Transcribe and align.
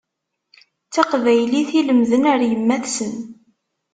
D 0.87 0.89
taqbaylit 0.93 1.69
i 1.79 1.81
lemden 1.87 2.23
ar 2.33 2.41
yemma-tsen. 2.51 3.13